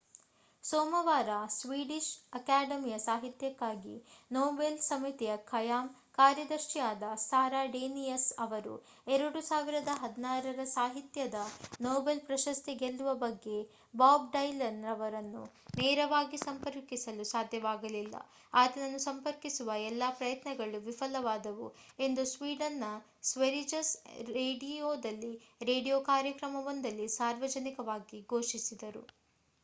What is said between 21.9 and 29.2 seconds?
ಎಂದು ಸ್ವೀಡನ್‌ನ ಸ್ವೆರಿಜಸ್ ರೇಡಿಯೊದಲ್ಲಿ ರೇಡಿಯೊ ಕಾರ್ಯಕ್ರಮವೊಂದರಲ್ಲಿ ಸಾರ್ವಜನಿಕವಾಗಿ ಘೋಷಿಸಿದರು